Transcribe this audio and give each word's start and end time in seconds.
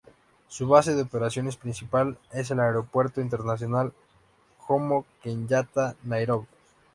Su 0.47 0.67
base 0.67 0.95
de 0.95 1.03
operaciones 1.03 1.57
principal 1.57 2.17
es 2.31 2.49
el 2.49 2.59
Aeropuerto 2.59 3.21
Internacional 3.21 3.93
Jomo 4.57 5.05
Kenyatta, 5.21 5.95
Nairobi. 6.01 6.47